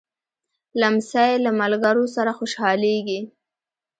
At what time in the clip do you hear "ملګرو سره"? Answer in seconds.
1.59-2.31